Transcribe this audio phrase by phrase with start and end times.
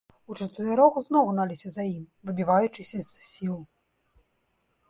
[0.35, 2.01] Учатырох зноў гналіся за ім,
[2.31, 3.55] выбіваючыся з сіл.